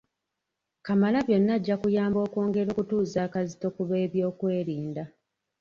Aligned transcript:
Kamalabyonna 0.85 1.51
ajja 1.57 1.75
kuyamba 1.81 2.19
okwongera 2.25 2.67
okutuuza 2.71 3.17
akazito 3.27 3.67
ku 3.75 3.81
b'ebyokwerinda 3.89 5.03